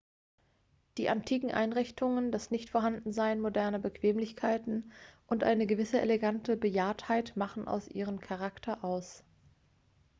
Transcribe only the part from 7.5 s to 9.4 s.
auch ihren charakter aus